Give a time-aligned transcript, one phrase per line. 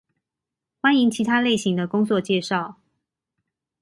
[0.81, 2.73] 歡迎其他類型的工作介紹